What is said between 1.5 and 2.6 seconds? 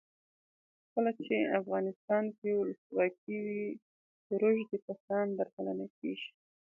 افغانستان کې